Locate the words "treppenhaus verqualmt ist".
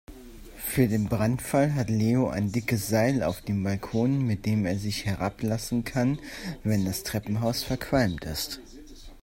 7.03-8.59